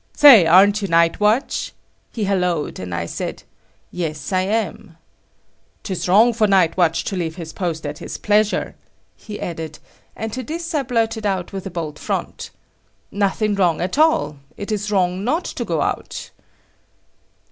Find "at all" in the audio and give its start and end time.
13.79-14.37